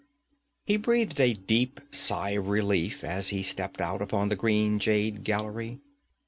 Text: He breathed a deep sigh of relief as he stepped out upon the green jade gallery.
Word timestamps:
He 0.65 0.77
breathed 0.77 1.19
a 1.19 1.35
deep 1.35 1.79
sigh 1.91 2.31
of 2.31 2.47
relief 2.47 3.03
as 3.03 3.29
he 3.29 3.43
stepped 3.43 3.79
out 3.79 4.01
upon 4.01 4.29
the 4.29 4.35
green 4.35 4.79
jade 4.79 5.23
gallery. 5.23 5.79